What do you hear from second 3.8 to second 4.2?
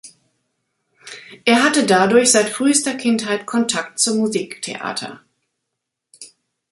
zum